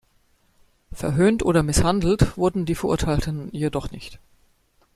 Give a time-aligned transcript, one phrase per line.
[0.91, 4.17] Verhöhnt oder misshandelt wurden die Verurteilten jedoch nicht.